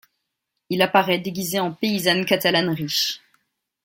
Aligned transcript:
Il 0.71 0.81
apparait 0.81 1.19
déguisé 1.19 1.59
en 1.59 1.71
paysanne 1.73 2.25
catalane 2.25 2.69
riche. 2.71 3.21